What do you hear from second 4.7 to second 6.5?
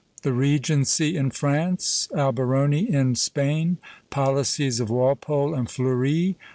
OF WALPOLE AND FLEURI.